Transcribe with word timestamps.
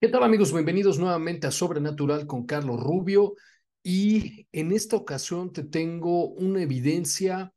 ¿Qué 0.00 0.06
tal 0.06 0.22
amigos? 0.22 0.52
Bienvenidos 0.52 1.00
nuevamente 1.00 1.48
a 1.48 1.50
Sobrenatural 1.50 2.24
con 2.28 2.46
Carlos 2.46 2.78
Rubio 2.78 3.34
y 3.82 4.46
en 4.52 4.70
esta 4.70 4.94
ocasión 4.94 5.52
te 5.52 5.64
tengo 5.64 6.28
una 6.28 6.62
evidencia 6.62 7.52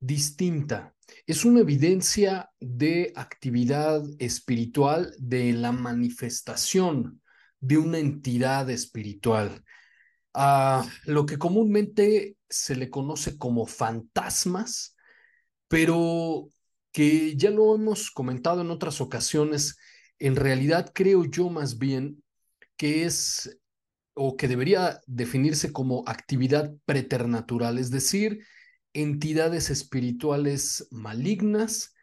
distinta. 0.00 0.96
Es 1.24 1.44
una 1.44 1.60
evidencia 1.60 2.50
de 2.58 3.12
actividad 3.14 4.02
espiritual, 4.18 5.14
de 5.20 5.52
la 5.52 5.70
manifestación 5.70 7.22
de 7.60 7.78
una 7.78 8.00
entidad 8.00 8.68
espiritual. 8.70 9.62
A 10.34 10.84
lo 11.04 11.26
que 11.26 11.38
comúnmente 11.38 12.36
se 12.48 12.74
le 12.74 12.90
conoce 12.90 13.38
como 13.38 13.66
fantasmas, 13.66 14.96
pero 15.68 16.50
que 16.90 17.36
ya 17.36 17.50
lo 17.50 17.76
hemos 17.76 18.10
comentado 18.10 18.62
en 18.62 18.72
otras 18.72 19.00
ocasiones, 19.00 19.78
en 20.18 20.36
realidad 20.36 20.90
creo 20.94 21.24
yo 21.24 21.50
más 21.50 21.78
bien 21.78 22.22
que 22.76 23.04
es 23.04 23.58
o 24.14 24.36
que 24.36 24.48
debería 24.48 25.00
definirse 25.06 25.72
como 25.72 26.02
actividad 26.06 26.74
preternatural, 26.86 27.78
es 27.78 27.90
decir, 27.90 28.44
entidades 28.92 29.70
espirituales 29.70 30.88
malignas 30.90 31.94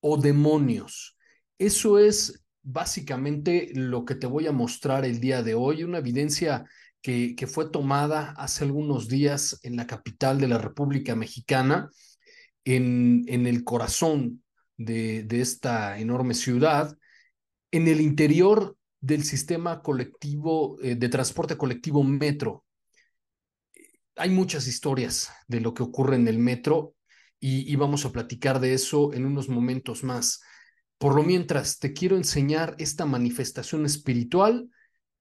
o 0.00 0.16
demonios. 0.16 1.16
Eso 1.58 1.98
es 1.98 2.42
básicamente 2.62 3.70
lo 3.74 4.04
que 4.04 4.14
te 4.14 4.26
voy 4.26 4.46
a 4.46 4.52
mostrar 4.52 5.04
el 5.04 5.20
día 5.20 5.42
de 5.42 5.54
hoy, 5.54 5.84
una 5.84 5.98
evidencia 5.98 6.64
que, 7.02 7.34
que 7.36 7.46
fue 7.46 7.70
tomada 7.70 8.32
hace 8.38 8.64
algunos 8.64 9.08
días 9.08 9.58
en 9.62 9.76
la 9.76 9.86
capital 9.86 10.40
de 10.40 10.48
la 10.48 10.58
República 10.58 11.14
Mexicana, 11.16 11.90
en, 12.64 13.24
en 13.26 13.46
el 13.46 13.64
corazón 13.64 14.42
de, 14.76 15.24
de 15.24 15.40
esta 15.40 15.98
enorme 15.98 16.34
ciudad, 16.34 16.96
en 17.72 17.88
el 17.88 18.00
interior 18.00 18.76
del 19.00 19.24
sistema 19.24 19.82
colectivo 19.82 20.78
eh, 20.80 20.94
de 20.94 21.08
transporte 21.08 21.56
colectivo 21.56 22.04
metro. 22.04 22.64
Hay 24.14 24.30
muchas 24.30 24.68
historias 24.68 25.30
de 25.48 25.60
lo 25.60 25.74
que 25.74 25.82
ocurre 25.82 26.16
en 26.16 26.28
el 26.28 26.38
metro 26.38 26.94
y, 27.44 27.74
vamos 27.74 28.04
a 28.04 28.12
platicar 28.12 28.60
de 28.60 28.72
eso 28.72 29.12
en 29.12 29.26
unos 29.26 29.48
momentos 29.48 30.04
más. 30.04 30.40
Por 30.96 31.16
lo 31.16 31.24
mientras, 31.24 31.80
te 31.80 31.92
quiero 31.92 32.16
enseñar 32.16 32.76
esta 32.78 33.04
manifestación 33.04 33.84
espiritual 33.84 34.70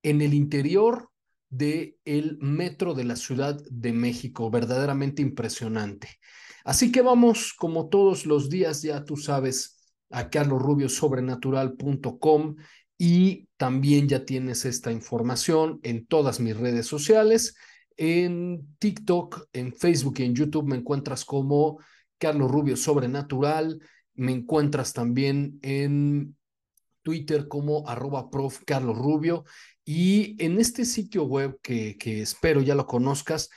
en 0.03 0.21
el 0.21 0.35
interior 0.35 1.09
del 1.49 1.97
el 2.05 2.37
metro 2.39 2.93
de 2.93 3.05
la 3.05 3.15
Ciudad 3.15 3.59
de 3.71 3.91
México, 3.91 4.51
verdaderamente 4.51 5.23
impresionante. 5.23 6.19
Así 6.63 6.91
que 6.91 7.01
vamos, 7.01 7.53
como 7.53 7.89
todos 7.89 8.27
los 8.27 8.51
días, 8.51 8.83
ya 8.83 9.03
tú 9.03 9.17
sabes, 9.17 9.80
a 10.11 10.29
carlosrubiosobrenatural.com 10.29 12.55
y 12.97 13.47
también 13.57 14.07
ya 14.07 14.25
tienes 14.25 14.65
esta 14.65 14.91
información 14.91 15.79
en 15.81 16.05
todas 16.05 16.39
mis 16.39 16.55
redes 16.55 16.85
sociales. 16.85 17.55
En 17.97 18.75
TikTok, 18.77 19.47
en 19.53 19.73
Facebook 19.73 20.19
y 20.19 20.23
en 20.23 20.35
YouTube 20.35 20.67
me 20.67 20.75
encuentras 20.75 21.25
como 21.25 21.79
Carlos 22.19 22.51
Rubio 22.51 22.77
Sobrenatural. 22.77 23.81
Me 24.13 24.33
encuentras 24.33 24.93
también 24.93 25.57
en 25.63 26.35
Twitter 27.01 27.47
como 27.47 27.89
arroba 27.89 28.29
prof 28.29 28.59
Carlos 28.65 28.95
Rubio. 28.97 29.45
Y 29.83 30.35
en 30.43 30.59
este 30.59 30.85
sitio 30.85 31.23
web 31.23 31.57
que, 31.63 31.97
que 31.97 32.21
espero 32.21 32.61
ya 32.61 32.75
lo 32.75 32.85
conozcas, 32.85 33.49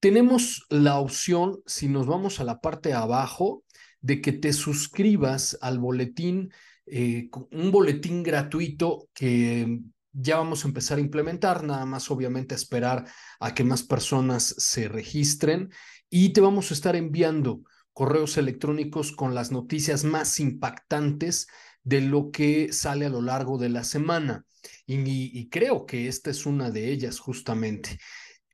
tenemos 0.00 0.66
la 0.68 1.00
opción, 1.00 1.60
si 1.66 1.88
nos 1.88 2.06
vamos 2.06 2.38
a 2.38 2.44
la 2.44 2.60
parte 2.60 2.90
de 2.90 2.96
abajo, 2.96 3.64
de 4.00 4.20
que 4.20 4.32
te 4.32 4.52
suscribas 4.52 5.58
al 5.60 5.78
boletín, 5.78 6.52
eh, 6.86 7.28
un 7.50 7.70
boletín 7.70 8.22
gratuito 8.22 9.08
que 9.12 9.80
ya 10.12 10.36
vamos 10.36 10.64
a 10.64 10.68
empezar 10.68 10.98
a 10.98 11.02
implementar, 11.02 11.64
nada 11.64 11.84
más 11.84 12.10
obviamente 12.10 12.54
esperar 12.54 13.04
a 13.40 13.54
que 13.54 13.64
más 13.64 13.82
personas 13.82 14.54
se 14.58 14.88
registren 14.88 15.70
y 16.10 16.30
te 16.30 16.40
vamos 16.40 16.70
a 16.70 16.74
estar 16.74 16.96
enviando 16.96 17.62
correos 17.92 18.36
electrónicos 18.36 19.12
con 19.12 19.34
las 19.34 19.50
noticias 19.50 20.04
más 20.04 20.40
impactantes 20.40 21.48
de 21.82 22.00
lo 22.00 22.30
que 22.30 22.72
sale 22.72 23.06
a 23.06 23.10
lo 23.10 23.22
largo 23.22 23.58
de 23.58 23.68
la 23.68 23.84
semana. 23.84 24.44
Y, 24.86 25.48
creo 25.48 25.86
que 25.86 26.08
esta 26.08 26.30
es 26.30 26.46
una 26.46 26.70
de 26.70 26.90
ellas 26.90 27.18
justamente. 27.18 27.98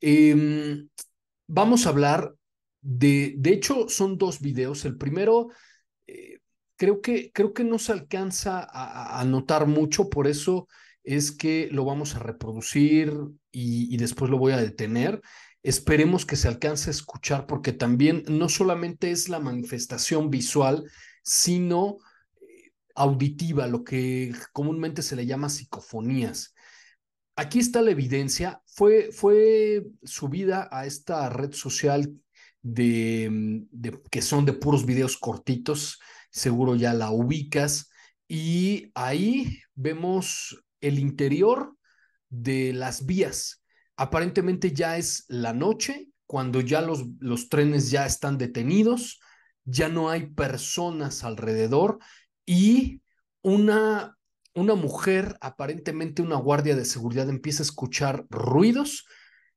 Eh, 0.01 0.85
vamos 1.47 1.87
a 1.87 1.91
hablar 1.91 2.35
de, 2.85 3.35
de 3.39 3.53
hecho, 3.53 3.89
son 3.89 4.19
dos 4.19 4.41
videos. 4.41 4.85
El 4.85 4.99
primero, 4.99 5.49
eh, 6.07 6.41
creo, 6.77 7.01
que, 7.01 7.33
creo 7.33 7.55
que 7.55 7.65
no 7.65 7.79
se 7.79 7.93
alcanza 7.93 8.69
a, 8.71 9.25
notar 9.25 9.67
mucho, 9.67 10.11
por 10.11 10.27
eso 10.27 10.69
es 11.03 11.33
que 11.33 11.69
lo 11.73 11.87
vamos 11.87 12.15
a 12.15 12.19
reproducir 12.19 13.13
y, 13.51 13.93
y 13.93 13.97
después 13.97 14.31
lo 14.31 14.39
voy 14.39 14.53
a 14.53 14.59
detener. 14.59 15.23
Esperemos 15.63 16.27
que 16.27 16.37
se 16.37 16.47
alcance 16.47 16.91
a 16.91 16.93
escuchar 16.93 17.47
porque 17.47 17.73
también 17.73 18.23
no 18.29 18.51
solamente 18.51 19.11
es 19.11 19.31
la 19.31 19.41
manifestación 19.41 20.29
visual, 20.29 20.85
sino 21.23 21.97
eh, 22.43 22.73
auditiva, 22.95 23.67
lo 23.67 23.83
que 23.83 24.35
comúnmente 24.53 25.01
se 25.01 25.17
le 25.17 25.25
llama 25.25 25.49
psicofonías. 25.49 26.55
Aquí 27.35 27.61
está 27.61 27.81
la 27.81 27.93
evidencia. 27.93 28.61
Fue, 28.67 29.11
fue 29.11 29.87
subida 30.03 30.69
a 30.71 30.85
esta 30.85 31.31
red 31.31 31.53
social 31.53 32.21
de, 32.65 33.29
de, 33.71 34.03
que 34.11 34.23
son 34.23 34.45
de 34.47 34.55
puros 34.55 34.87
videos 34.87 35.17
cortitos, 35.19 36.01
seguro 36.31 36.75
ya 36.75 36.95
la 36.95 37.11
ubicas, 37.11 37.91
y 38.27 38.91
ahí 38.95 39.61
vemos 39.75 40.65
el 40.81 40.99
interior 40.99 41.77
de 42.31 42.73
las 42.73 43.05
vías. 43.07 43.63
Aparentemente 43.97 44.73
ya 44.73 44.97
es 44.97 45.27
la 45.29 45.53
noche, 45.53 46.09
cuando 46.27 46.63
ya 46.63 46.81
los, 46.81 47.05
los 47.21 47.51
trenes 47.51 47.91
ya 47.91 48.07
están 48.07 48.39
detenidos, 48.39 49.21
ya 49.65 49.89
no 49.89 50.09
hay 50.09 50.27
personas 50.27 51.23
alrededor 51.23 51.99
y 52.47 53.03
una, 53.43 54.17
una 54.55 54.75
mujer, 54.75 55.37
aparentemente 55.43 56.23
una 56.23 56.37
guardia 56.37 56.75
de 56.75 56.87
seguridad, 56.87 57.29
empieza 57.29 57.63
a 57.63 57.67
escuchar 57.67 58.27
ruidos 58.31 59.05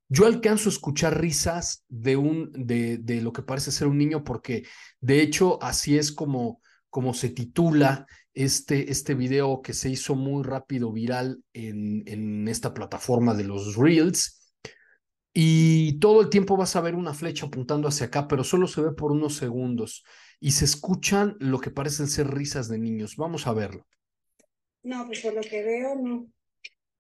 yo 0.10 0.26
alcanzo 0.26 0.70
a 0.70 0.72
escuchar 0.72 1.20
risas 1.20 1.84
de, 1.90 2.16
un, 2.16 2.52
de, 2.54 2.98
de, 2.98 3.22
lo 3.22 3.34
que 3.34 3.42
parece 3.42 3.72
ser 3.72 3.88
un 3.88 3.98
niño 3.98 4.24
porque 4.24 4.66
de 5.02 5.22
hecho 5.22 5.62
así 5.62 5.98
es 5.98 6.12
como, 6.12 6.62
como 6.90 7.14
se 7.14 7.30
titula 7.30 8.08
este, 8.34 8.92
este 8.92 9.16
video 9.16 9.62
que 9.62 9.74
se 9.74 9.90
hizo 9.90 10.16
muy 10.16 10.44
rápido 10.44 10.92
viral 10.92 11.44
en, 11.54 12.04
en 12.06 12.48
esta 12.48 12.74
plataforma 12.74 13.34
de 13.34 13.44
los 13.44 13.76
Reels. 13.76 14.54
Y 15.34 16.00
todo 16.00 16.22
el 16.22 16.30
tiempo 16.30 16.58
vas 16.58 16.76
a 16.76 16.82
ver 16.82 16.96
una 16.96 17.14
flecha 17.14 17.46
apuntando 17.46 17.88
hacia 17.88 18.08
acá, 18.08 18.28
pero 18.28 18.44
solo 18.44 18.68
se 18.68 18.82
ve 18.82 18.92
por 18.94 19.12
unos 19.12 19.36
segundos. 19.36 20.04
Y 20.40 20.52
se 20.52 20.66
escuchan 20.66 21.36
lo 21.40 21.60
que 21.60 21.70
parecen 21.70 22.08
ser 22.08 22.28
risas 22.28 22.68
de 22.70 22.80
niños. 22.80 23.18
Vamos 23.18 23.46
a 23.46 23.54
verlo. 23.54 23.86
No, 24.84 25.06
pues 25.06 25.20
por 25.22 25.34
lo 25.34 25.42
que 25.42 25.64
veo, 25.64 25.96
no, 25.96 26.28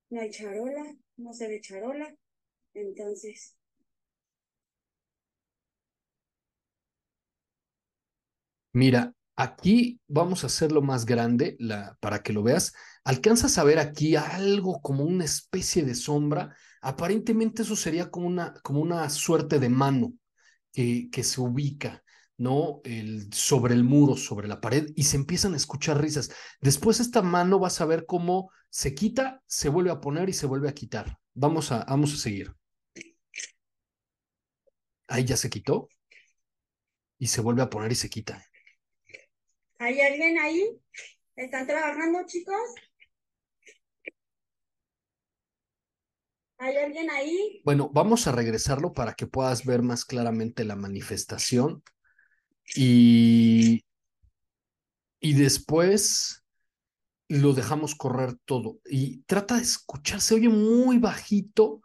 no 0.10 0.22
hay 0.22 0.30
charola, 0.30 0.96
no 1.18 1.34
se 1.34 1.48
ve 1.48 1.62
charola. 1.62 2.16
Entonces, 2.78 3.56
Mira, 8.74 9.14
Aquí 9.40 10.02
vamos 10.08 10.44
a 10.44 10.48
hacerlo 10.48 10.82
más 10.82 11.06
grande 11.06 11.58
la, 11.60 11.96
para 12.00 12.24
que 12.24 12.34
lo 12.34 12.42
veas. 12.42 12.74
Alcanzas 13.04 13.60
a 13.60 13.64
ver 13.64 13.78
aquí 13.78 14.16
algo 14.16 14.82
como 14.82 15.04
una 15.04 15.26
especie 15.26 15.86
de 15.86 15.94
sombra. 15.94 16.56
Aparentemente 16.82 17.62
eso 17.62 17.76
sería 17.76 18.10
como 18.10 18.26
una, 18.26 18.56
como 18.64 18.82
una 18.82 19.08
suerte 19.12 19.60
de 19.60 19.70
mano 19.70 20.14
que, 20.74 21.10
que 21.12 21.24
se 21.24 21.40
ubica. 21.40 22.04
¿no? 22.38 22.82
El, 22.84 23.32
sobre 23.34 23.76
el 23.76 23.84
muro, 23.84 24.16
sobre 24.18 24.48
la 24.48 24.62
pared, 24.62 24.92
y 24.96 25.04
se 25.04 25.18
empiezan 25.18 25.54
a 25.54 25.58
escuchar 25.58 26.02
risas. 26.02 26.32
Después 26.62 27.00
esta 27.00 27.22
mano 27.22 27.60
vas 27.60 27.82
a 27.82 27.86
ver 27.86 28.06
cómo 28.08 28.50
se 28.70 28.96
quita, 28.96 29.44
se 29.48 29.70
vuelve 29.70 29.92
a 29.92 30.02
poner 30.02 30.30
y 30.30 30.34
se 30.34 30.48
vuelve 30.48 30.70
a 30.70 30.74
quitar. 30.74 31.18
Vamos 31.36 31.72
a, 31.72 31.86
vamos 31.86 32.14
a 32.14 32.18
seguir. 32.18 32.56
Ahí 35.08 35.26
ya 35.26 35.38
se 35.38 35.50
quitó 35.50 35.90
y 37.20 37.28
se 37.28 37.42
vuelve 37.42 37.62
a 37.62 37.70
poner 37.70 37.92
y 37.92 37.96
se 37.96 38.10
quita. 38.10 38.44
¿Hay 39.80 40.00
alguien 40.02 40.38
ahí? 40.40 40.80
¿Están 41.36 41.68
trabajando, 41.68 42.26
chicos? 42.28 42.56
¿Hay 46.60 46.76
alguien 46.78 47.10
ahí? 47.12 47.62
Bueno, 47.64 47.90
vamos 47.94 48.28
a 48.28 48.32
regresarlo 48.32 48.94
para 48.94 49.14
que 49.14 49.28
puedas 49.28 49.66
ver 49.66 49.82
más 49.82 50.06
claramente 50.06 50.64
la 50.64 50.76
manifestación 50.76 51.84
y, 52.76 53.84
y 55.20 55.34
después 55.34 56.44
lo 57.30 57.54
dejamos 57.54 57.96
correr 57.96 58.36
todo. 58.46 58.80
Y 58.86 59.24
trata 59.24 59.56
de 59.58 59.64
escuchar, 59.64 60.22
se 60.22 60.36
oye 60.36 60.50
muy 60.50 60.98
bajito, 60.98 61.82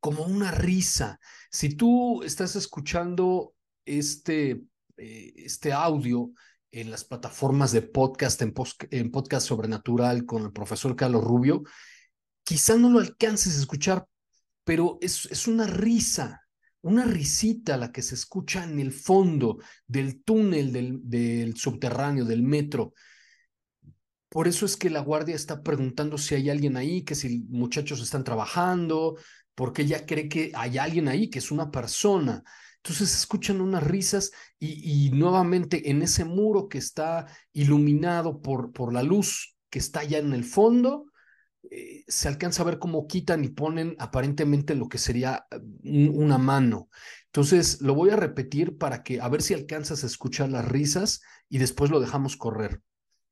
como 0.00 0.24
una 0.24 0.50
risa. 0.50 1.18
Si 1.56 1.70
tú 1.70 2.22
estás 2.22 2.54
escuchando 2.54 3.54
este, 3.86 4.62
eh, 4.98 5.32
este 5.36 5.72
audio 5.72 6.32
en 6.70 6.90
las 6.90 7.02
plataformas 7.06 7.72
de 7.72 7.80
podcast, 7.80 8.42
en, 8.42 8.52
podcast 9.10 9.46
sobrenatural 9.46 10.26
con 10.26 10.42
el 10.42 10.52
profesor 10.52 10.94
Carlos 10.94 11.24
Rubio, 11.24 11.62
quizá 12.44 12.76
no 12.76 12.90
lo 12.90 12.98
alcances 12.98 13.56
a 13.56 13.60
escuchar, 13.60 14.06
pero 14.64 14.98
es, 15.00 15.24
es 15.30 15.48
una 15.48 15.66
risa, 15.66 16.42
una 16.82 17.06
risita 17.06 17.78
la 17.78 17.90
que 17.90 18.02
se 18.02 18.16
escucha 18.16 18.62
en 18.62 18.78
el 18.78 18.92
fondo 18.92 19.56
del 19.86 20.22
túnel 20.24 20.74
del, 20.74 21.00
del 21.04 21.56
subterráneo, 21.56 22.26
del 22.26 22.42
metro. 22.42 22.92
Por 24.28 24.46
eso 24.46 24.66
es 24.66 24.76
que 24.76 24.90
la 24.90 25.00
guardia 25.00 25.34
está 25.34 25.62
preguntando 25.62 26.18
si 26.18 26.34
hay 26.34 26.50
alguien 26.50 26.76
ahí, 26.76 27.02
que 27.02 27.14
si 27.14 27.46
muchachos 27.48 28.02
están 28.02 28.24
trabajando, 28.24 29.16
porque 29.56 29.82
ella 29.82 30.06
cree 30.06 30.28
que 30.28 30.52
hay 30.54 30.78
alguien 30.78 31.08
ahí, 31.08 31.28
que 31.28 31.40
es 31.40 31.50
una 31.50 31.72
persona. 31.72 32.44
Entonces 32.76 33.12
escuchan 33.12 33.60
unas 33.60 33.82
risas 33.82 34.30
y, 34.60 35.08
y, 35.08 35.10
nuevamente 35.10 35.90
en 35.90 36.02
ese 36.02 36.24
muro 36.24 36.68
que 36.68 36.78
está 36.78 37.26
iluminado 37.52 38.40
por, 38.40 38.72
por 38.72 38.92
la 38.92 39.02
luz 39.02 39.56
que 39.70 39.80
está 39.80 40.00
allá 40.00 40.18
en 40.18 40.32
el 40.32 40.44
fondo, 40.44 41.06
eh, 41.70 42.04
se 42.06 42.28
alcanza 42.28 42.62
a 42.62 42.66
ver 42.66 42.78
cómo 42.78 43.08
quitan 43.08 43.44
y 43.44 43.48
ponen 43.48 43.96
aparentemente 43.98 44.74
lo 44.74 44.88
que 44.88 44.98
sería 44.98 45.46
un, 45.82 46.12
una 46.14 46.38
mano. 46.38 46.88
Entonces 47.26 47.80
lo 47.80 47.94
voy 47.94 48.10
a 48.10 48.16
repetir 48.16 48.78
para 48.78 49.02
que 49.02 49.20
a 49.20 49.28
ver 49.28 49.42
si 49.42 49.54
alcanzas 49.54 50.04
a 50.04 50.06
escuchar 50.06 50.50
las 50.50 50.68
risas 50.68 51.22
y 51.48 51.58
después 51.58 51.90
lo 51.90 51.98
dejamos 51.98 52.36
correr. 52.36 52.82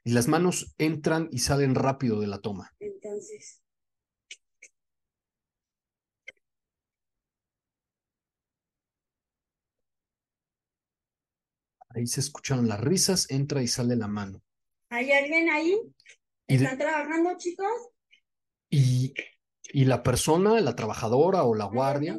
Y 0.05 0.13
las 0.13 0.27
manos 0.27 0.75
entran 0.79 1.29
y 1.31 1.39
salen 1.39 1.75
rápido 1.75 2.21
de 2.21 2.27
la 2.27 2.41
toma. 2.41 2.73
Entonces. 2.81 3.64
Ahí 11.95 12.07
se 12.07 12.21
escucharon 12.21 12.69
las 12.69 12.81
risas, 12.81 13.31
entra 13.31 13.63
y 13.63 13.69
sale 13.69 13.97
la 13.97 14.09
mano. 14.09 14.43
¿Hay 14.91 15.13
alguien 15.13 15.49
ahí? 15.49 15.79
De- 16.49 16.57
¿Están 16.57 16.79
trabajando, 16.79 17.37
chicos? 17.39 17.67
y, 18.71 19.15
y 19.73 19.85
la 19.85 20.03
persona, 20.03 20.61
la 20.61 20.75
trabajadora 20.75 21.45
o 21.45 21.55
la 21.55 21.65
¿Hay 21.65 21.71
guardia, 21.71 22.19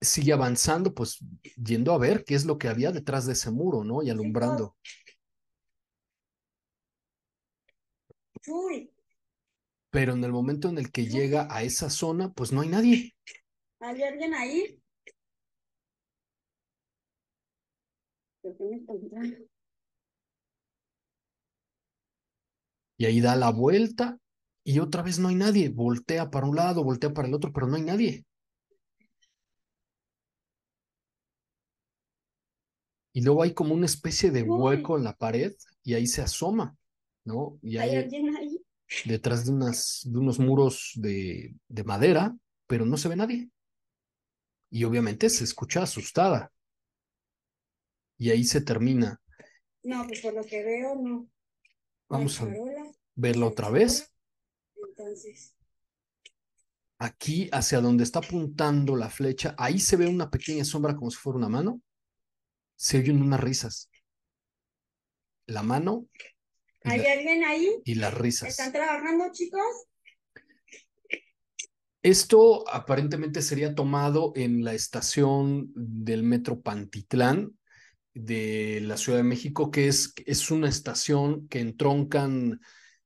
sigue 0.00 0.32
avanzando, 0.32 0.94
pues 0.94 1.18
yendo 1.56 1.92
a 1.92 1.98
ver 1.98 2.24
qué 2.24 2.34
es 2.34 2.44
lo 2.44 2.58
que 2.58 2.68
había 2.68 2.92
detrás 2.92 3.26
de 3.26 3.32
ese 3.32 3.50
muro, 3.50 3.84
¿no? 3.84 4.02
Y 4.02 4.10
alumbrando. 4.10 4.76
Chuy, 8.44 8.90
Pero 9.90 10.12
en 10.14 10.24
el 10.24 10.32
momento 10.32 10.68
en 10.68 10.78
el 10.78 10.90
que 10.90 11.06
llega 11.06 11.48
a 11.50 11.62
esa 11.62 11.90
zona, 11.90 12.32
pues 12.32 12.52
no 12.52 12.60
hay 12.62 12.68
nadie. 12.68 13.14
¿hay 13.80 14.02
alguien 14.02 14.34
ahí? 14.34 14.80
¿Por 18.37 18.37
qué 18.37 18.37
me 18.37 18.37
encontraron? 18.37 18.37
Y 22.98 23.06
ahí 23.06 23.20
da 23.20 23.34
la 23.34 23.50
vuelta 23.50 24.18
y 24.64 24.78
otra 24.80 25.02
vez 25.02 25.18
no 25.18 25.28
hay 25.28 25.34
nadie. 25.34 25.70
Voltea 25.70 26.30
para 26.30 26.46
un 26.46 26.56
lado, 26.56 26.84
voltea 26.84 27.12
para 27.14 27.26
el 27.28 27.34
otro, 27.34 27.52
pero 27.52 27.66
no 27.66 27.76
hay 27.76 27.82
nadie. 27.82 28.24
Y 33.12 33.22
luego 33.22 33.42
hay 33.42 33.52
como 33.54 33.74
una 33.74 33.86
especie 33.86 34.30
de 34.30 34.42
hueco 34.42 34.96
en 34.98 35.04
la 35.04 35.14
pared 35.16 35.52
y 35.82 35.94
ahí 35.94 36.06
se 36.06 36.22
asoma, 36.22 36.76
¿no? 37.24 37.58
Y 37.62 37.78
¿Hay 37.78 37.90
ahí 37.90 37.96
alguien 37.96 38.36
ahí? 38.36 38.60
detrás 39.04 39.46
de, 39.46 39.52
unas, 39.52 40.02
de 40.04 40.18
unos 40.18 40.38
muros 40.38 40.92
de, 40.96 41.54
de 41.68 41.84
madera, 41.84 42.36
pero 42.66 42.86
no 42.86 42.96
se 42.96 43.08
ve 43.08 43.16
nadie. 43.16 43.50
Y 44.70 44.84
obviamente 44.84 45.28
se 45.28 45.44
escucha 45.44 45.82
asustada. 45.82 46.50
Y 48.18 48.30
ahí 48.30 48.44
se 48.44 48.60
termina. 48.60 49.20
No, 49.84 50.06
pues 50.06 50.20
por 50.20 50.34
lo 50.34 50.44
que 50.44 50.62
veo, 50.64 50.96
no. 50.96 51.30
Vamos 52.08 52.40
a 52.40 52.48
verla 53.14 53.46
otra 53.46 53.70
vez. 53.70 54.12
Entonces, 54.76 55.54
Aquí, 57.00 57.48
hacia 57.52 57.80
donde 57.80 58.02
está 58.02 58.18
apuntando 58.18 58.96
la 58.96 59.08
flecha, 59.08 59.54
ahí 59.56 59.78
se 59.78 59.94
ve 59.96 60.08
una 60.08 60.30
pequeña 60.30 60.64
sombra 60.64 60.96
como 60.96 61.10
si 61.12 61.16
fuera 61.16 61.36
una 61.38 61.48
mano. 61.48 61.80
Se 62.74 62.98
oyen 62.98 63.22
unas 63.22 63.38
risas. 63.38 63.88
La 65.46 65.62
mano 65.62 66.08
¿hay 66.82 66.98
la- 66.98 67.12
alguien 67.12 67.44
ahí? 67.44 67.80
y 67.84 67.94
las 67.94 68.12
risas. 68.14 68.48
¿Están 68.48 68.72
trabajando, 68.72 69.26
chicos? 69.30 69.62
Esto 72.02 72.68
aparentemente 72.68 73.42
sería 73.42 73.74
tomado 73.74 74.32
en 74.36 74.64
la 74.64 74.74
estación 74.74 75.70
del 75.74 76.22
metro 76.22 76.60
Pantitlán 76.60 77.56
de 78.24 78.80
la 78.82 78.96
Ciudad 78.96 79.18
de 79.18 79.24
México, 79.24 79.70
que 79.70 79.88
es, 79.88 80.12
es 80.26 80.50
una 80.50 80.68
estación 80.68 81.48
que 81.48 81.60
entroncan, 81.60 82.60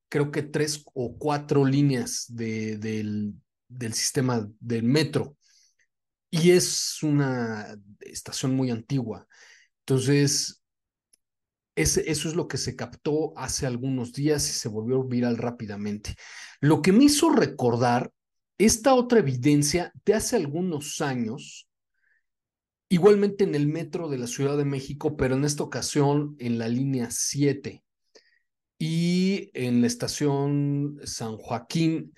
creo 0.08 0.30
que 0.30 0.42
tres 0.42 0.84
o 0.94 1.16
cuatro 1.18 1.64
líneas 1.64 2.26
de, 2.28 2.78
del, 2.78 3.34
del 3.68 3.94
sistema 3.94 4.48
del 4.60 4.84
metro. 4.84 5.36
Y 6.30 6.52
es 6.52 7.02
una 7.02 7.76
estación 8.00 8.54
muy 8.54 8.70
antigua. 8.70 9.26
Entonces, 9.80 10.62
eso 11.74 12.00
es 12.00 12.34
lo 12.34 12.48
que 12.48 12.58
se 12.58 12.76
captó 12.76 13.32
hace 13.36 13.66
algunos 13.66 14.12
días 14.12 14.48
y 14.48 14.52
se 14.52 14.68
volvió 14.68 15.04
viral 15.04 15.38
rápidamente. 15.38 16.14
Lo 16.60 16.82
que 16.82 16.92
me 16.92 17.04
hizo 17.04 17.30
recordar 17.30 18.12
esta 18.58 18.94
otra 18.94 19.18
evidencia 19.20 19.92
de 20.04 20.14
hace 20.14 20.36
algunos 20.36 21.00
años, 21.00 21.68
igualmente 22.92 23.44
en 23.44 23.54
el 23.54 23.68
metro 23.68 24.10
de 24.10 24.18
la 24.18 24.26
Ciudad 24.26 24.58
de 24.58 24.66
México, 24.66 25.16
pero 25.16 25.34
en 25.34 25.46
esta 25.46 25.62
ocasión 25.62 26.36
en 26.38 26.58
la 26.58 26.68
línea 26.68 27.08
7 27.10 27.82
y 28.78 29.50
en 29.54 29.80
la 29.80 29.86
estación 29.86 31.00
San 31.04 31.38
Joaquín, 31.38 32.12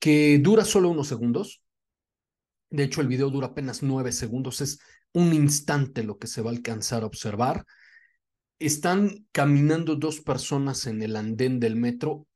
que 0.00 0.40
dura 0.40 0.64
solo 0.64 0.88
unos 0.88 1.06
segundos. 1.06 1.62
De 2.70 2.82
hecho, 2.82 3.02
el 3.02 3.06
video 3.06 3.30
dura 3.30 3.48
apenas 3.48 3.84
nueve 3.84 4.10
segundos, 4.10 4.60
es 4.62 4.80
un 5.12 5.32
instante 5.32 6.02
lo 6.02 6.18
que 6.18 6.26
se 6.26 6.42
va 6.42 6.50
a 6.50 6.54
alcanzar 6.54 7.04
a 7.04 7.06
observar. 7.06 7.64
Están 8.58 9.28
caminando 9.30 9.94
dos 9.94 10.20
personas 10.22 10.88
en 10.88 11.02
el 11.02 11.14
andén 11.14 11.60
del 11.60 11.76
metro, 11.76 12.26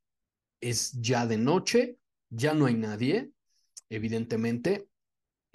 es 0.61 0.93
ya 0.93 1.27
de 1.27 1.39
noche, 1.39 1.99
ya 2.31 2.55
no 2.55 2.67
hay 2.67 2.75
nadie, 2.75 3.33
evidentemente, 3.89 4.87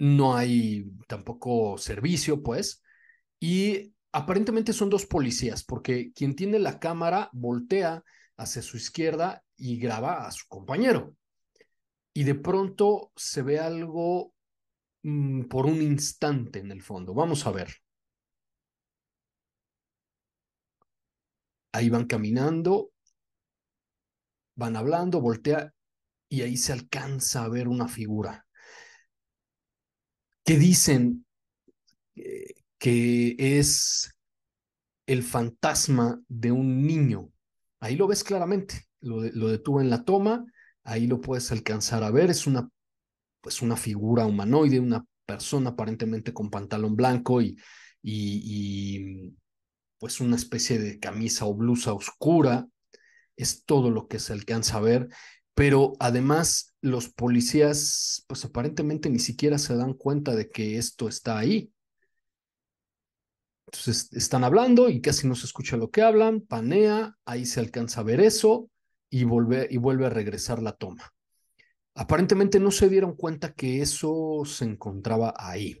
no 0.02 0.34
hay 0.34 0.84
tampoco 1.06 1.78
servicio, 1.78 2.42
pues, 2.42 2.82
y 3.38 3.94
aparentemente 4.10 4.72
son 4.72 4.90
dos 4.90 5.06
policías, 5.06 5.62
porque 5.62 6.12
quien 6.12 6.34
tiene 6.34 6.58
la 6.58 6.80
cámara 6.80 7.30
voltea 7.32 8.02
hacia 8.36 8.62
su 8.62 8.76
izquierda 8.76 9.44
y 9.56 9.78
graba 9.78 10.26
a 10.26 10.32
su 10.32 10.48
compañero. 10.48 11.14
Y 12.12 12.24
de 12.24 12.34
pronto 12.34 13.12
se 13.14 13.42
ve 13.42 13.60
algo 13.60 14.34
mm, 15.04 15.42
por 15.44 15.66
un 15.66 15.80
instante 15.80 16.58
en 16.58 16.72
el 16.72 16.82
fondo. 16.82 17.14
Vamos 17.14 17.46
a 17.46 17.52
ver. 17.52 17.68
Ahí 21.72 21.88
van 21.90 22.06
caminando, 22.06 22.90
van 24.56 24.74
hablando, 24.74 25.20
voltea 25.20 25.72
y 26.28 26.42
ahí 26.42 26.56
se 26.56 26.72
alcanza 26.72 27.44
a 27.44 27.48
ver 27.48 27.68
una 27.68 27.86
figura. 27.86 28.46
Que 30.44 30.58
dicen 30.58 31.24
eh, 32.16 32.54
que 32.78 33.36
es 33.38 34.12
el 35.06 35.22
fantasma 35.22 36.20
de 36.28 36.52
un 36.52 36.86
niño. 36.86 37.30
Ahí 37.80 37.96
lo 37.96 38.06
ves 38.06 38.24
claramente, 38.24 38.86
lo, 39.00 39.22
lo 39.22 39.48
detuvo 39.48 39.80
en 39.80 39.90
la 39.90 40.04
toma, 40.04 40.44
ahí 40.84 41.06
lo 41.06 41.20
puedes 41.20 41.50
alcanzar 41.52 42.04
a 42.04 42.10
ver, 42.10 42.30
es 42.30 42.46
una, 42.46 42.68
pues 43.40 43.62
una 43.62 43.76
figura 43.76 44.26
humanoide, 44.26 44.80
una 44.80 45.04
persona 45.26 45.70
aparentemente 45.70 46.32
con 46.32 46.50
pantalón 46.50 46.96
blanco 46.96 47.42
y, 47.42 47.56
y, 48.02 48.42
y 48.44 49.36
pues 49.98 50.20
una 50.20 50.36
especie 50.36 50.78
de 50.78 50.98
camisa 50.98 51.46
o 51.46 51.54
blusa 51.54 51.92
oscura, 51.92 52.68
es 53.36 53.64
todo 53.64 53.90
lo 53.90 54.08
que 54.08 54.18
se 54.18 54.32
alcanza 54.32 54.78
a 54.78 54.80
ver, 54.80 55.08
pero 55.62 55.92
además 56.00 56.74
los 56.80 57.08
policías 57.08 58.24
pues 58.26 58.44
aparentemente 58.44 59.08
ni 59.08 59.20
siquiera 59.20 59.58
se 59.58 59.76
dan 59.76 59.94
cuenta 59.94 60.34
de 60.34 60.50
que 60.50 60.76
esto 60.76 61.06
está 61.06 61.38
ahí. 61.38 61.72
Entonces 63.66 64.12
están 64.12 64.42
hablando 64.42 64.88
y 64.88 65.00
casi 65.00 65.28
no 65.28 65.36
se 65.36 65.46
escucha 65.46 65.76
lo 65.76 65.92
que 65.92 66.02
hablan, 66.02 66.40
panea, 66.40 67.16
ahí 67.24 67.46
se 67.46 67.60
alcanza 67.60 68.00
a 68.00 68.02
ver 68.02 68.20
eso 68.20 68.70
y 69.08 69.22
vuelve, 69.22 69.68
y 69.70 69.76
vuelve 69.76 70.06
a 70.06 70.10
regresar 70.10 70.60
la 70.60 70.72
toma. 70.72 71.14
Aparentemente 71.94 72.58
no 72.58 72.72
se 72.72 72.88
dieron 72.88 73.14
cuenta 73.14 73.52
que 73.52 73.82
eso 73.82 74.42
se 74.44 74.64
encontraba 74.64 75.32
ahí. 75.38 75.80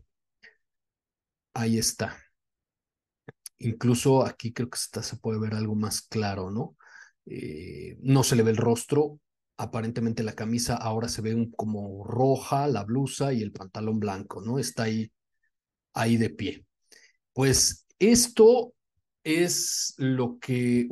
Ahí 1.54 1.76
está. 1.76 2.16
Incluso 3.58 4.24
aquí 4.24 4.52
creo 4.52 4.70
que 4.70 4.78
se 4.78 5.16
puede 5.16 5.40
ver 5.40 5.54
algo 5.54 5.74
más 5.74 6.02
claro, 6.02 6.52
¿no? 6.52 6.76
Eh, 7.26 7.96
no 8.00 8.22
se 8.22 8.36
le 8.36 8.44
ve 8.44 8.52
el 8.52 8.58
rostro. 8.58 9.18
Aparentemente 9.56 10.22
la 10.22 10.32
camisa 10.32 10.76
ahora 10.76 11.08
se 11.08 11.22
ve 11.22 11.48
como 11.56 12.04
roja, 12.04 12.66
la 12.66 12.84
blusa 12.84 13.32
y 13.32 13.42
el 13.42 13.52
pantalón 13.52 14.00
blanco, 14.00 14.42
¿no? 14.42 14.58
Está 14.58 14.84
ahí, 14.84 15.12
ahí 15.94 16.16
de 16.16 16.30
pie. 16.30 16.64
Pues 17.32 17.86
esto 17.98 18.74
es 19.24 19.94
lo 19.98 20.38
que 20.38 20.88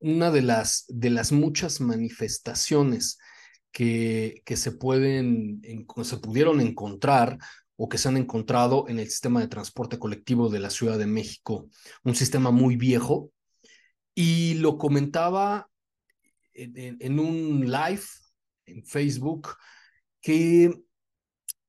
una 0.00 0.30
de 0.30 0.42
las, 0.42 0.84
de 0.88 1.10
las 1.10 1.32
muchas 1.32 1.80
manifestaciones 1.80 3.18
que, 3.70 4.42
que 4.44 4.56
se, 4.56 4.72
pueden, 4.72 5.62
se 6.02 6.16
pudieron 6.18 6.60
encontrar 6.60 7.38
o 7.76 7.88
que 7.88 7.98
se 7.98 8.08
han 8.08 8.16
encontrado 8.16 8.86
en 8.88 8.98
el 8.98 9.10
sistema 9.10 9.40
de 9.40 9.48
transporte 9.48 9.98
colectivo 9.98 10.48
de 10.48 10.60
la 10.60 10.70
Ciudad 10.70 10.98
de 10.98 11.06
México, 11.06 11.68
un 12.04 12.14
sistema 12.14 12.50
muy 12.50 12.76
viejo. 12.76 13.30
Y 14.14 14.54
lo 14.54 14.78
comentaba 14.78 15.68
en, 16.54 17.18
un 17.18 17.70
live 17.70 18.02
en 18.66 18.84
Facebook 18.84 19.56
que 20.20 20.72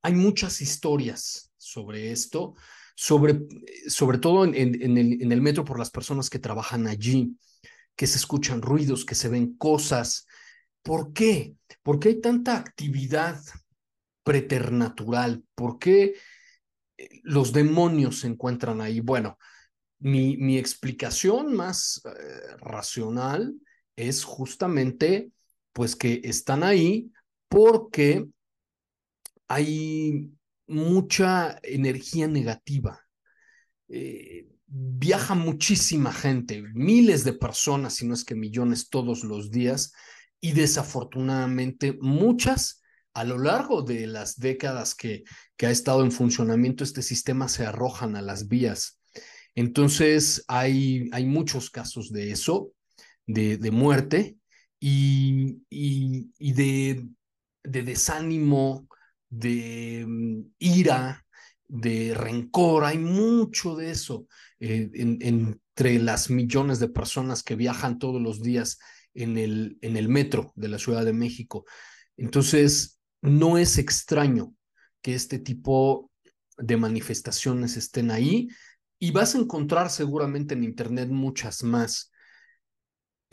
hay 0.02 0.14
muchas 0.14 0.62
historias 0.62 1.52
sobre 1.58 2.12
esto, 2.12 2.56
sobre, 2.96 3.42
sobre 3.88 4.20
todo 4.20 4.46
en, 4.46 4.56
en 4.56 5.32
el 5.32 5.42
metro 5.42 5.66
por 5.66 5.80
las 5.80 5.90
personas 5.90 6.30
que 6.30 6.40
trabajan 6.40 6.88
allí, 6.88 7.36
que 7.96 8.08
se 8.08 8.18
escuchan 8.18 8.62
ruidos, 8.62 9.06
que 9.06 9.16
se 9.16 9.30
ven 9.30 9.58
cosas. 9.58 10.28
¿Por 10.82 11.14
qué? 11.14 11.56
¿Por 11.82 12.00
qué 12.00 12.10
hay 12.10 12.22
tanta 12.22 12.58
actividad 12.58 13.42
preternatural? 14.24 15.44
¿Por 15.56 15.80
qué 15.80 16.16
eh, 16.98 17.10
los 17.24 17.54
demonios 17.54 18.20
se 18.20 18.28
encuentran 18.28 18.82
ahí? 18.82 19.00
Bueno, 19.00 19.38
mi, 20.00 20.38
mi 20.38 20.58
explicación 20.58 21.56
más 21.56 22.02
eh, 22.06 22.58
racional 22.58 23.56
es 23.96 24.24
justamente 24.24 25.32
pues 25.74 25.96
que 25.96 26.22
están 26.24 26.64
ahí 26.64 27.12
porque 27.50 28.26
hay 29.48 30.32
mucha 30.68 31.60
energía 31.64 32.28
negativa. 32.28 33.02
Eh, 33.90 34.48
viaja 34.68 35.36
muchísima 35.36 36.12
gente, 36.12 36.64
miles 36.74 37.24
de 37.24 37.34
personas, 37.34 37.96
si 37.96 38.08
no 38.08 38.14
es 38.14 38.26
que 38.26 38.36
millones 38.36 38.90
todos 38.90 39.24
los 39.24 39.52
días, 39.52 39.94
y 40.42 40.54
desafortunadamente 40.54 41.98
muchas 42.02 42.82
a 43.14 43.24
lo 43.24 43.38
largo 43.38 43.82
de 43.82 44.08
las 44.08 44.38
décadas 44.38 44.94
que, 44.94 45.24
que 45.56 45.68
ha 45.68 45.72
estado 45.72 46.04
en 46.04 46.12
funcionamiento 46.12 46.84
este 46.84 47.02
sistema 47.02 47.48
se 47.48 47.66
arrojan 47.66 48.16
a 48.16 48.22
las 48.22 48.50
vías. 48.50 49.00
Entonces 49.56 50.44
hay, 50.50 51.10
hay 51.14 51.26
muchos 51.26 51.70
casos 51.70 52.12
de 52.12 52.32
eso, 52.32 52.74
de, 53.26 53.72
muerte 53.72 54.38
y, 54.80 55.64
y, 55.70 56.32
y 56.38 56.54
de, 56.54 57.08
de, 57.64 57.84
desánimo, 57.84 58.88
de 59.30 60.06
mm, 60.08 60.42
ira, 60.60 61.26
de 61.68 62.14
rencor, 62.14 62.86
hay 62.86 62.98
mucho 62.98 63.76
de 63.76 63.92
eso 63.92 64.28
eh, 64.60 64.90
en, 64.94 65.18
entre 65.22 66.00
las 66.00 66.30
millones 66.30 66.80
de 66.80 66.90
personas 66.90 67.44
que 67.44 67.56
viajan 67.56 68.00
todos 68.00 68.22
los 68.22 68.42
días 68.42 68.78
en 69.14 69.38
el, 69.38 69.78
en 69.82 69.98
el 69.98 70.10
metro 70.10 70.54
de 70.56 70.68
la 70.68 70.78
Ciudad 70.78 71.04
de 71.06 71.14
México. 71.14 71.66
Entonces, 72.18 73.00
no 73.22 73.58
es 73.58 73.78
extraño 73.78 74.54
que 75.02 75.16
este 75.16 75.40
tipo 75.40 76.12
de 76.58 76.78
manifestaciones 76.78 77.78
estén 77.78 78.12
ahí 78.12 78.48
y 79.00 79.12
vas 79.12 79.36
a 79.36 79.40
encontrar 79.40 79.90
seguramente 79.90 80.54
en 80.54 80.64
Internet 80.64 81.10
muchas 81.10 81.64
más. 81.64 82.12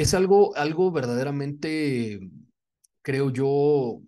Es 0.03 0.15
algo, 0.15 0.57
algo 0.57 0.91
verdaderamente, 0.91 2.19
creo 3.03 3.31
yo, 3.31 4.03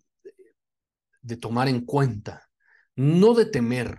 de 1.23 1.37
tomar 1.37 1.69
en 1.69 1.85
cuenta, 1.85 2.51
no 2.97 3.33
de 3.33 3.47
temer, 3.47 3.99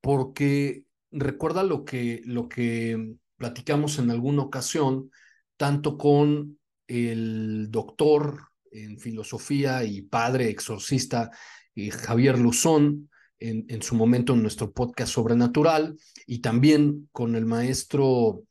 porque 0.00 0.86
recuerda 1.10 1.62
lo 1.62 1.84
que, 1.84 2.22
lo 2.24 2.48
que 2.48 3.16
platicamos 3.36 3.98
en 3.98 4.10
alguna 4.10 4.40
ocasión, 4.40 5.10
tanto 5.58 5.98
con 5.98 6.58
el 6.86 7.70
doctor 7.70 8.48
en 8.70 8.98
filosofía 8.98 9.84
y 9.84 10.00
padre 10.00 10.48
exorcista 10.48 11.30
eh, 11.74 11.90
Javier 11.90 12.38
Luzón, 12.38 13.10
en, 13.38 13.66
en, 13.68 13.82
su 13.82 13.96
momento 13.96 14.32
en 14.32 14.40
nuestro 14.40 14.72
podcast 14.72 15.12
sobrenatural, 15.12 15.98
y 16.26 16.38
también 16.38 17.10
con 17.12 17.36
el 17.36 17.44
maestro 17.44 18.44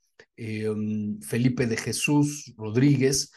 eh, 0.45 0.67
Felipe 1.21 1.67
de 1.67 1.77
Jesús 1.77 2.53
Rodríguez. 2.57 3.31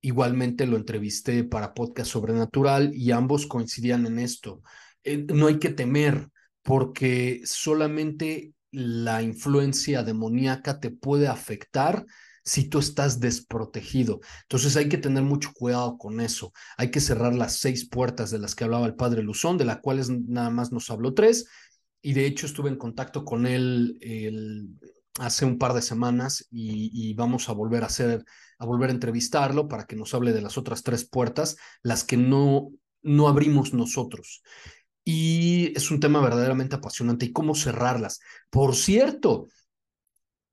Igualmente 0.00 0.66
lo 0.66 0.76
entrevisté 0.76 1.44
para 1.44 1.72
podcast 1.72 2.10
sobrenatural 2.10 2.92
y 2.92 3.12
ambos 3.12 3.46
coincidían 3.46 4.06
en 4.06 4.18
esto. 4.18 4.60
Eh, 5.04 5.24
no 5.32 5.46
hay 5.46 5.60
que 5.60 5.68
temer 5.68 6.28
porque 6.62 7.42
solamente 7.44 8.54
la 8.72 9.22
influencia 9.22 10.02
demoníaca 10.02 10.80
te 10.80 10.90
puede 10.90 11.28
afectar 11.28 12.04
si 12.44 12.68
tú 12.68 12.80
estás 12.80 13.20
desprotegido. 13.20 14.18
Entonces 14.42 14.76
hay 14.76 14.88
que 14.88 14.98
tener 14.98 15.22
mucho 15.22 15.52
cuidado 15.54 15.96
con 15.96 16.20
eso. 16.20 16.52
Hay 16.76 16.90
que 16.90 16.98
cerrar 16.98 17.36
las 17.36 17.58
seis 17.58 17.88
puertas 17.88 18.32
de 18.32 18.40
las 18.40 18.56
que 18.56 18.64
hablaba 18.64 18.86
el 18.86 18.96
padre 18.96 19.22
Luzón, 19.22 19.58
de 19.58 19.64
las 19.64 19.78
cuales 19.78 20.10
nada 20.10 20.50
más 20.50 20.72
nos 20.72 20.90
habló 20.90 21.14
tres. 21.14 21.46
Y 22.00 22.14
de 22.14 22.26
hecho 22.26 22.46
estuve 22.46 22.68
en 22.68 22.78
contacto 22.78 23.24
con 23.24 23.46
él 23.46 23.96
el, 24.00 24.70
hace 25.18 25.44
un 25.44 25.58
par 25.58 25.74
de 25.74 25.82
semanas 25.82 26.46
y, 26.50 27.14
vamos 27.14 27.48
a 27.48 27.52
volver 27.52 27.82
a 27.82 27.86
hacer, 27.86 28.24
a 28.58 28.66
volver 28.66 28.90
a 28.90 28.92
entrevistarlo 28.92 29.68
para 29.68 29.86
que 29.86 29.96
nos 29.96 30.14
hable 30.14 30.32
de 30.32 30.42
las 30.42 30.56
otras 30.56 30.82
tres 30.82 31.08
puertas, 31.08 31.56
las 31.82 32.04
que 32.04 32.16
no, 32.16 32.70
no 33.02 33.28
abrimos 33.28 33.74
nosotros. 33.74 34.42
Y 35.04 35.72
es 35.76 35.90
un 35.90 36.00
tema 36.00 36.20
verdaderamente 36.20 36.76
apasionante 36.76 37.26
y 37.26 37.32
cómo 37.32 37.54
cerrarlas. 37.54 38.20
Por 38.50 38.74
cierto, 38.76 39.48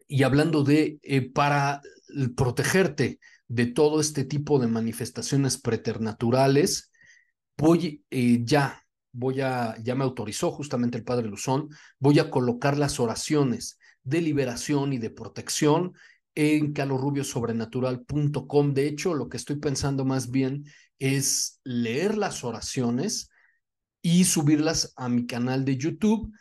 y 0.08 0.24
hablando 0.24 0.64
de, 0.64 1.00
eh, 1.04 1.32
para 1.32 1.82
protegerte 2.36 3.20
de 3.48 3.68
todo 3.68 4.02
este 4.02 4.26
tipo 4.26 4.60
de 4.60 4.68
manifestaciones 4.68 5.60
preternaturales, 5.60 6.92
voy 7.58 8.04
eh, 8.10 8.42
ya, 8.44 8.84
voy 9.12 9.42
a, 9.42 9.76
ya 9.82 9.96
me 9.96 10.04
autorizó 10.04 10.52
justamente 10.52 10.98
el 10.98 11.04
padre 11.04 11.28
Luzón, 11.28 11.70
voy 12.00 12.20
a 12.20 12.30
colocar 12.30 12.78
las 12.78 13.00
oraciones 13.00 13.79
de 14.10 14.22
liberación 14.22 14.94
y 14.94 14.98
de 14.98 15.12
protección 15.12 15.94
en 16.36 16.74
calorrubiosobrenatural.com. 16.74 18.74
De 18.74 18.88
hecho, 18.88 19.14
lo 19.14 19.30
que 19.30 19.38
estoy 19.38 19.58
pensando 19.58 20.06
más 20.06 20.32
bien 20.32 20.66
es 21.00 21.60
leer 21.64 22.18
las 22.18 22.44
oraciones 22.44 23.30
y 24.02 24.24
subirlas 24.24 24.94
a 24.96 25.10
mi 25.10 25.28
canal 25.28 25.66
de 25.66 25.78
YouTube 25.78 26.32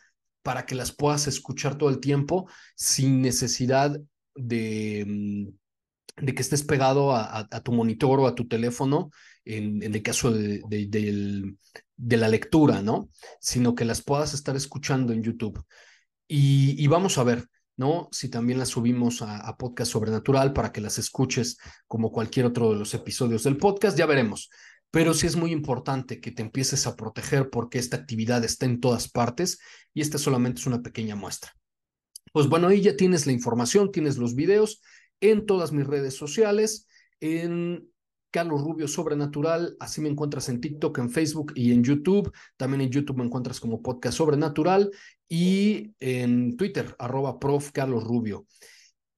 para 0.41 0.65
que 0.65 0.75
las 0.75 0.93
puedas 0.93 1.27
escuchar 1.27 1.77
todo 1.77 1.89
el 1.89 1.99
tiempo 1.99 2.49
sin 2.75 3.21
necesidad 3.21 3.99
de, 4.35 5.05
mm, 5.05 5.49
que 6.25 6.41
estés 6.41 6.63
pegado 6.63 7.13
a, 7.13 7.47
tu 7.63 7.71
monitor 7.71 8.19
o 8.19 8.27
a 8.27 8.35
tu 8.35 8.47
teléfono 8.47 9.09
en, 9.45 9.83
el 9.83 10.01
caso 10.01 10.31
de, 10.31 11.55
la 11.97 12.27
lectura, 12.27 12.81
¿no? 12.81 13.09
Sino 13.41 13.75
que 13.75 13.85
las 13.85 14.01
puedas 14.01 14.33
estar 14.33 14.55
escuchando 14.55 15.13
en 15.13 15.23
YouTube. 15.23 15.63
Y 16.27 16.85
vamos 16.87 17.17
a 17.17 17.23
ver, 17.23 17.47
¿no? 17.79 18.09
Si 18.11 18.29
también 18.29 18.59
las 18.59 18.69
subimos 18.69 19.23
a, 19.23 19.39
a, 19.39 19.57
Podcast 19.57 19.91
Sobrenatural 19.91 20.53
para 20.53 20.71
que 20.71 20.81
las 20.81 20.99
escuches 20.99 21.57
como 21.87 22.11
cualquier 22.11 22.45
otro 22.45 22.71
de 22.71 22.77
los 22.77 22.93
episodios 22.93 23.43
del 23.43 23.57
podcast, 23.57 23.97
ya 23.97 24.05
veremos 24.05 24.49
pero 24.91 25.13
sí 25.13 25.27
es 25.27 25.35
muy 25.35 25.51
importante 25.51 26.19
que 26.19 26.31
te 26.31 26.41
empieces 26.41 26.87
a 26.87 26.95
proteger 26.95 27.49
porque 27.49 27.77
esta 27.77 27.97
actividad 27.97 28.43
está 28.43 28.65
en 28.65 28.79
todas 28.79 29.07
partes 29.09 29.59
y 29.93 30.01
esta 30.01 30.17
solamente 30.17 30.61
es 30.61 30.67
una 30.67 30.81
pequeña 30.81 31.15
muestra. 31.15 31.51
Pues 32.31 32.47
bueno, 32.47 32.67
ahí 32.67 32.81
ya 32.81 32.95
tienes 32.95 33.25
la 33.25 33.31
información, 33.31 33.91
tienes 33.91 34.17
los 34.17 34.35
videos 34.35 34.81
en 35.21 35.45
todas 35.45 35.71
mis 35.71 35.85
redes 35.85 36.15
sociales, 36.15 36.87
en 37.19 37.87
Carlos 38.31 38.61
Rubio 38.61 38.87
Sobrenatural, 38.87 39.75
así 39.79 40.01
me 40.01 40.09
encuentras 40.09 40.49
en 40.49 40.61
TikTok, 40.61 40.97
en 40.99 41.09
Facebook 41.09 41.53
y 41.55 41.71
en 41.71 41.83
YouTube. 41.83 42.31
También 42.57 42.81
en 42.81 42.89
YouTube 42.89 43.17
me 43.17 43.25
encuentras 43.25 43.59
como 43.59 43.81
Podcast 43.81 44.17
Sobrenatural 44.17 44.91
y 45.27 45.93
en 45.99 46.57
Twitter, 46.57 46.95
arroba 46.99 47.39
prof 47.39 47.71
Carlos 47.71 48.03
Rubio. 48.03 48.45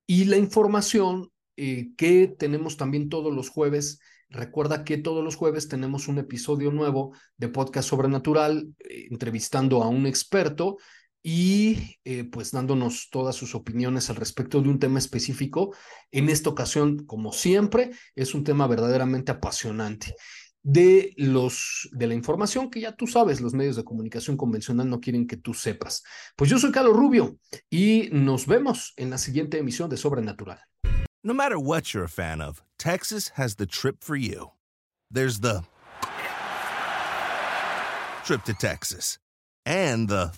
Y 0.06 0.26
la 0.26 0.38
información 0.38 1.32
eh, 1.58 1.92
que 1.96 2.28
tenemos 2.28 2.78
también 2.78 3.10
todos 3.10 3.34
los 3.34 3.50
jueves. 3.50 4.00
Recuerda 4.30 4.84
que 4.84 4.98
todos 4.98 5.24
los 5.24 5.36
jueves 5.36 5.68
tenemos 5.68 6.08
un 6.08 6.18
episodio 6.18 6.72
nuevo 6.72 7.14
de 7.38 7.50
Podcast 7.50 7.90
Sobrenatural, 7.90 8.74
eh, 8.80 9.08
entrevistando 9.12 9.84
a 9.84 9.90
un 9.90 10.06
experto 10.06 10.78
y 11.24 11.98
eh, 12.04 12.24
pues 12.24 12.52
dándonos 12.52 13.10
todas 13.12 13.36
sus 13.36 13.54
opiniones 13.56 14.10
al 14.10 14.16
respecto 14.16 14.62
de 14.62 14.70
un 14.70 14.80
tema 14.80 15.00
específico. 15.00 15.76
En 16.12 16.30
esta 16.30 16.50
ocasión, 16.50 17.06
como 17.06 17.32
siempre, 17.32 17.92
es 18.16 18.34
un 18.34 18.44
tema 18.44 18.68
verdaderamente 18.68 19.32
apasionante 19.32 20.16
de 20.64 21.14
los 21.18 21.90
de 21.92 22.08
la 22.08 22.14
información 22.14 22.70
que 22.70 22.82
ya 22.82 22.96
tú 22.96 23.08
sabes, 23.08 23.42
los 23.42 23.54
medios 23.54 23.76
de 23.76 23.84
comunicación 23.84 24.38
convencional 24.38 24.90
no 24.90 25.00
quieren 25.00 25.28
que 25.28 25.38
tú 25.38 25.54
sepas. 25.54 26.04
Pues 26.36 26.50
yo 26.50 26.60
soy 26.60 26.72
Carlos 26.72 26.96
Rubio 26.96 27.38
y 27.70 28.10
nos 28.12 28.46
vemos 28.46 28.94
en 28.98 29.10
la 29.10 29.18
siguiente 29.18 29.58
emisión 29.58 29.90
de 29.90 29.98
Sobrenatural. 29.98 30.60
No 31.24 31.34
matter 31.34 31.58
what 31.58 31.94
you're 31.94 32.06
a 32.06 32.10
fan 32.10 32.42
of, 32.42 32.64
Texas 32.78 33.32
has 33.38 33.56
the 33.56 33.68
trip 33.68 34.04
for 34.04 34.16
you. 34.16 34.52
There's 35.12 35.40
the 35.42 35.62
trip 38.24 38.44
to 38.46 38.54
Texas 38.54 39.20
and 39.66 40.10
the 40.10 40.32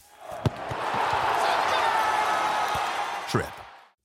trip. 3.34 3.52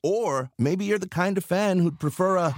Or 0.02 0.50
maybe 0.58 0.86
you're 0.86 0.98
the 0.98 1.06
kind 1.06 1.36
of 1.36 1.44
fan 1.44 1.80
who'd 1.80 2.00
prefer 2.00 2.38
a 2.38 2.54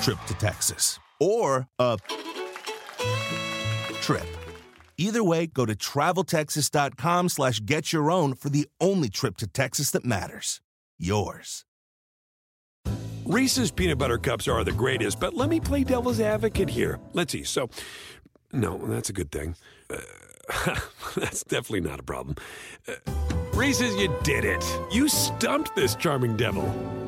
trip 0.00 0.18
to 0.26 0.34
Texas 0.34 0.98
or 1.20 1.68
a 1.78 1.98
trip. 4.00 4.26
Either 4.96 5.22
way, 5.22 5.48
go 5.48 5.66
to 5.66 5.74
traveltexas.com 5.74 7.28
slash 7.28 7.60
get 7.60 7.92
your 7.92 8.10
own 8.10 8.34
for 8.34 8.48
the 8.48 8.66
only 8.80 9.10
trip 9.10 9.36
to 9.36 9.46
Texas 9.46 9.90
that 9.90 10.06
matters. 10.06 10.62
Yours. 10.98 11.66
Reese's 13.26 13.70
peanut 13.70 13.98
butter 13.98 14.16
cups 14.16 14.48
are 14.48 14.64
the 14.64 14.72
greatest, 14.72 15.20
but 15.20 15.34
let 15.34 15.50
me 15.50 15.60
play 15.60 15.84
devil's 15.84 16.20
advocate 16.20 16.70
here. 16.70 16.98
Let's 17.12 17.32
see. 17.32 17.44
So, 17.44 17.68
no, 18.50 18.78
that's 18.78 19.10
a 19.10 19.12
good 19.12 19.30
thing. 19.30 19.56
Uh, 19.90 20.78
that's 21.16 21.44
definitely 21.44 21.80
not 21.80 22.00
a 22.00 22.04
problem. 22.04 22.36
Uh, 22.88 23.45
Reese's, 23.56 23.96
you 23.96 24.14
did 24.22 24.44
it. 24.44 24.80
You 24.90 25.08
stumped 25.08 25.74
this 25.74 25.94
charming 25.94 26.36
devil. 26.36 27.05